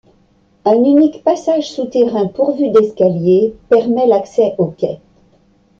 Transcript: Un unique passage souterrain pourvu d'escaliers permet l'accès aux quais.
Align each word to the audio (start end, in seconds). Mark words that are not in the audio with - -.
Un 0.65 0.83
unique 0.83 1.23
passage 1.23 1.69
souterrain 1.73 2.25
pourvu 2.25 2.71
d'escaliers 2.71 3.53
permet 3.69 4.07
l'accès 4.07 4.55
aux 4.57 4.71
quais. 4.71 4.99